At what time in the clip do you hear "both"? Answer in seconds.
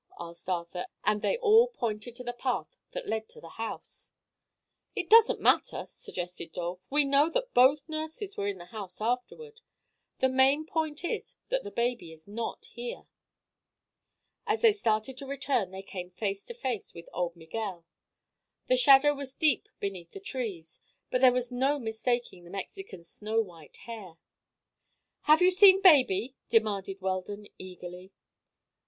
7.53-7.85